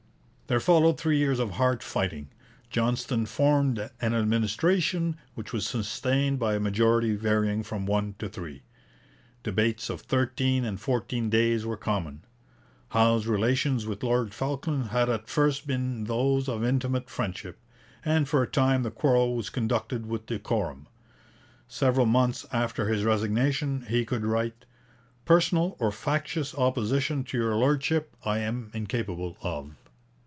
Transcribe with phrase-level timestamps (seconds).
[0.47, 2.27] There followed three years of hard fighting.
[2.69, 8.63] Johnston formed an administration, which was sustained by a majority varying from one to three.
[9.43, 12.25] Debates of thirteen and fourteen days were common.
[12.89, 17.57] Howe's relations with Lord Falkland had at first been those of intimate friendship,
[18.03, 20.85] and for a time the quarrel was conducted with decorum.
[21.69, 24.65] Several months after his resignation he could write,
[25.23, 29.77] 'personal or factious opposition to your Lordship I am incapable of.'